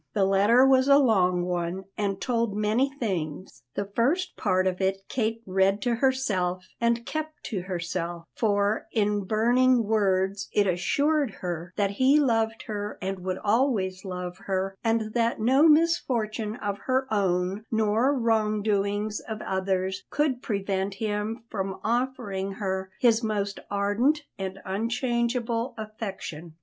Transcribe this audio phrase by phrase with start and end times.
[0.13, 3.61] The letter was a long one and told many things.
[3.75, 9.25] The first part of it Kate read to herself and kept to herself, for in
[9.25, 15.13] burning words it assured her that he loved her and would always love her, and
[15.13, 22.53] that no misfortune of her own nor wrongdoings of others could prevent him from offering
[22.53, 26.55] her his most ardent and unchangeable affection.